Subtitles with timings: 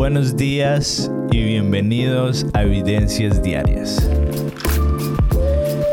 [0.00, 4.08] Buenos días y bienvenidos a Evidencias Diarias.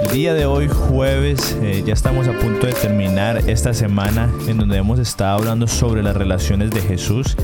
[0.02, 4.60] El día de hoy, jueves, eh, ya estamos a punto de terminar esta semana en
[4.60, 7.36] donde hemos estado hablando sobre las relaciones de Jesús.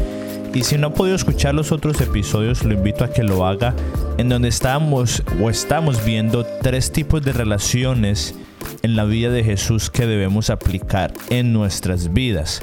[0.53, 3.75] Y si no ha podido escuchar los otros episodios, lo invito a que lo haga,
[4.17, 8.35] en donde estamos o estamos viendo tres tipos de relaciones
[8.83, 12.61] en la vida de Jesús que debemos aplicar en nuestras vidas.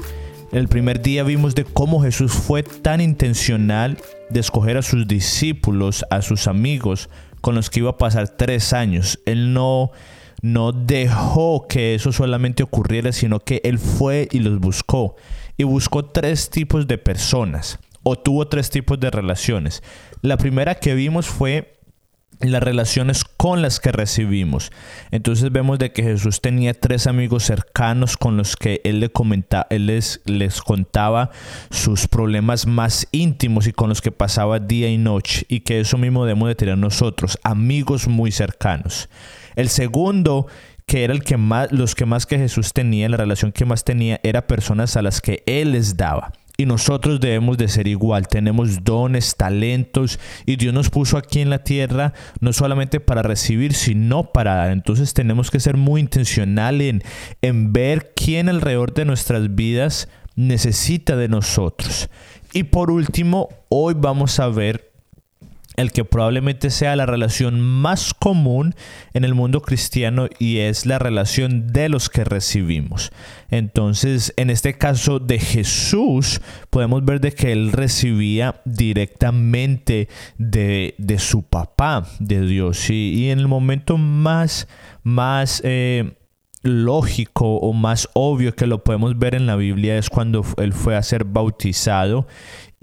[0.51, 3.97] El primer día vimos de cómo Jesús fue tan intencional
[4.29, 7.09] de escoger a sus discípulos, a sus amigos,
[7.39, 9.21] con los que iba a pasar tres años.
[9.25, 9.91] Él no,
[10.41, 15.15] no dejó que eso solamente ocurriera, sino que Él fue y los buscó.
[15.55, 19.81] Y buscó tres tipos de personas, o tuvo tres tipos de relaciones.
[20.21, 21.79] La primera que vimos fue
[22.49, 24.71] las relaciones con las que recibimos.
[25.11, 29.67] Entonces vemos de que Jesús tenía tres amigos cercanos con los que él, le comentaba,
[29.69, 31.31] él les, les contaba
[31.69, 35.97] sus problemas más íntimos y con los que pasaba día y noche y que eso
[35.97, 39.09] mismo debemos de tener nosotros, amigos muy cercanos.
[39.55, 40.47] El segundo
[40.85, 43.85] que era el que más, los que más que Jesús tenía, la relación que más
[43.85, 46.33] tenía, era personas a las que Él les daba.
[46.61, 48.27] Y nosotros debemos de ser igual.
[48.27, 53.73] Tenemos dones, talentos y Dios nos puso aquí en la tierra no solamente para recibir,
[53.73, 54.69] sino para dar.
[54.69, 57.01] Entonces tenemos que ser muy intencional en,
[57.41, 62.11] en ver quién alrededor de nuestras vidas necesita de nosotros.
[62.53, 64.90] Y por último, hoy vamos a ver
[65.81, 68.75] el que probablemente sea la relación más común
[69.13, 73.11] en el mundo cristiano y es la relación de los que recibimos.
[73.49, 80.07] Entonces, en este caso de Jesús, podemos ver de que él recibía directamente
[80.37, 82.89] de, su papá, de Dios.
[82.89, 84.67] Y, en el momento más,
[85.03, 85.61] más...
[85.65, 86.13] Eh,
[86.63, 90.95] lógico o más obvio que lo podemos ver en la Biblia es cuando él fue
[90.95, 92.27] a ser bautizado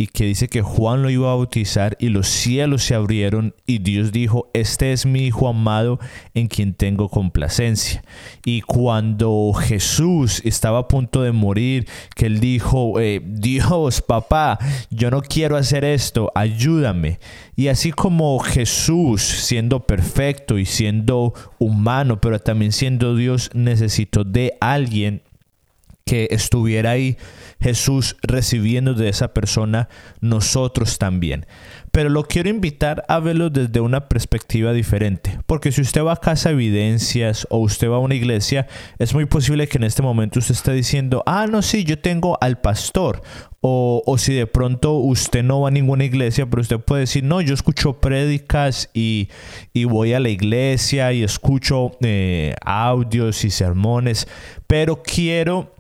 [0.01, 3.81] y que dice que Juan lo iba a bautizar y los cielos se abrieron y
[3.81, 5.99] Dios dijo, este es mi Hijo amado
[6.35, 8.05] en quien tengo complacencia.
[8.45, 15.11] Y cuando Jesús estaba a punto de morir, que él dijo, eh, Dios, papá, yo
[15.11, 17.19] no quiero hacer esto, ayúdame.
[17.57, 24.55] Y así como Jesús, siendo perfecto y siendo humano, pero también siendo Dios, necesitó de
[24.61, 25.23] alguien
[26.09, 27.19] que estuviera ahí
[27.61, 31.45] Jesús recibiendo de esa persona, nosotros también.
[31.93, 36.21] Pero lo quiero invitar a verlo desde una perspectiva diferente, porque si usted va a
[36.21, 38.67] casa evidencias o usted va a una iglesia,
[38.99, 42.39] es muy posible que en este momento usted esté diciendo, ah, no, sí, yo tengo
[42.41, 43.21] al pastor.
[43.61, 47.25] O, o, si de pronto usted no va a ninguna iglesia, pero usted puede decir,
[47.25, 49.31] no, yo escucho prédicas y,
[49.73, 54.29] y voy a la iglesia y escucho eh, audios y sermones,
[54.69, 55.75] pero quiero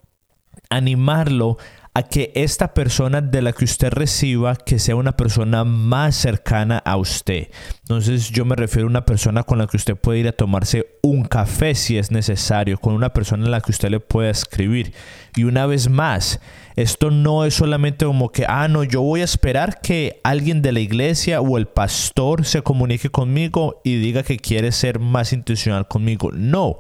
[0.70, 1.56] animarlo
[1.98, 6.78] a que esta persona de la que usted reciba, que sea una persona más cercana
[6.78, 7.48] a usted.
[7.80, 10.98] Entonces yo me refiero a una persona con la que usted puede ir a tomarse
[11.02, 14.94] un café si es necesario, con una persona a la que usted le pueda escribir.
[15.34, 16.38] Y una vez más,
[16.76, 20.70] esto no es solamente como que, ah, no, yo voy a esperar que alguien de
[20.70, 25.88] la iglesia o el pastor se comunique conmigo y diga que quiere ser más intencional
[25.88, 26.30] conmigo.
[26.32, 26.78] No,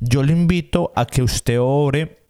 [0.00, 2.25] yo le invito a que usted obre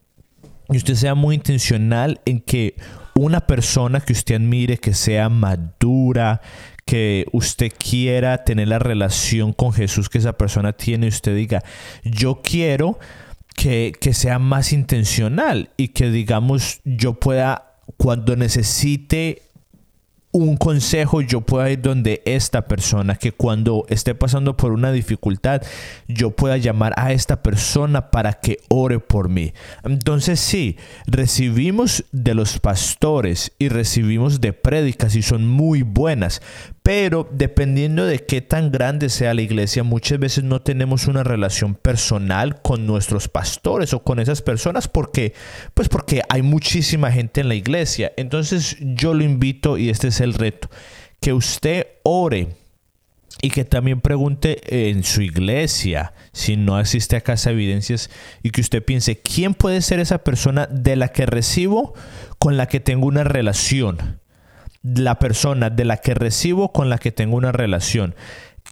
[0.71, 2.77] y usted sea muy intencional en que
[3.15, 6.41] una persona que usted admire, que sea madura,
[6.84, 11.62] que usted quiera tener la relación con Jesús que esa persona tiene, usted diga,
[12.04, 12.99] yo quiero
[13.56, 19.45] que, que sea más intencional y que digamos yo pueda, cuando necesite
[20.36, 25.62] un consejo yo pueda ir donde esta persona, que cuando esté pasando por una dificultad,
[26.08, 29.54] yo pueda llamar a esta persona para que ore por mí.
[29.82, 30.76] Entonces sí,
[31.06, 36.42] recibimos de los pastores y recibimos de prédicas y son muy buenas,
[36.86, 41.74] pero dependiendo de qué tan grande sea la iglesia, muchas veces no tenemos una relación
[41.74, 45.34] personal con nuestros pastores o con esas personas porque
[45.74, 48.12] pues porque hay muchísima gente en la iglesia.
[48.16, 50.71] Entonces yo lo invito y este es el reto,
[51.21, 52.50] que usted ore
[53.42, 58.10] y que también pregunte en su iglesia si no asiste a Casa Evidencias
[58.44, 61.94] y que usted piense, ¿quién puede ser esa persona de la que recibo
[62.38, 64.21] con la que tengo una relación?
[64.94, 68.15] La persona de la que recibo con la que tengo una relación.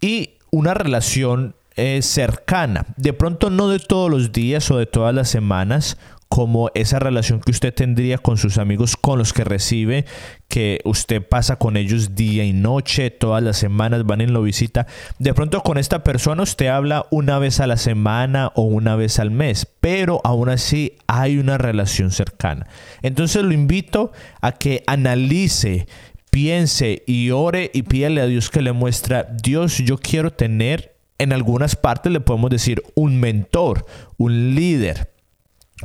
[0.00, 2.86] Y una relación eh, cercana.
[2.96, 5.98] De pronto no de todos los días o de todas las semanas,
[6.34, 10.04] como esa relación que usted tendría con sus amigos con los que recibe,
[10.48, 14.88] que usted pasa con ellos día y noche, todas las semanas van en lo visita.
[15.20, 19.20] De pronto con esta persona usted habla una vez a la semana o una vez
[19.20, 22.66] al mes, pero aún así hay una relación cercana.
[23.02, 24.10] Entonces lo invito
[24.40, 25.86] a que analice
[26.30, 31.32] piense y ore y pídale a Dios que le muestre, Dios, yo quiero tener, en
[31.32, 35.13] algunas partes le podemos decir, un mentor, un líder,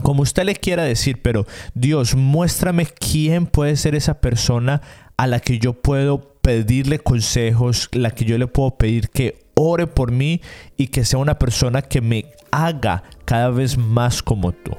[0.01, 4.81] como usted le quiera decir, pero Dios, muéstrame quién puede ser esa persona
[5.17, 9.87] a la que yo puedo pedirle consejos, la que yo le puedo pedir que ore
[9.87, 10.41] por mí
[10.77, 14.71] y que sea una persona que me haga cada vez más como tú.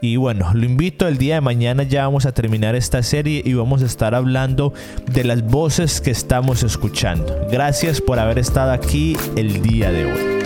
[0.00, 3.54] Y bueno, lo invito el día de mañana ya vamos a terminar esta serie y
[3.54, 4.72] vamos a estar hablando
[5.06, 7.46] de las voces que estamos escuchando.
[7.52, 10.41] Gracias por haber estado aquí el día de hoy.